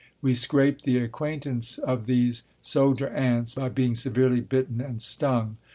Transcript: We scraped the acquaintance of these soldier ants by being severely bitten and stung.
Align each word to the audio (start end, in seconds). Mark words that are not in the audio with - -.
We 0.19 0.33
scraped 0.33 0.83
the 0.83 0.97
acquaintance 0.97 1.77
of 1.77 2.07
these 2.07 2.45
soldier 2.63 3.09
ants 3.09 3.53
by 3.53 3.69
being 3.69 3.93
severely 3.93 4.39
bitten 4.41 4.81
and 4.81 4.99
stung. 4.99 5.57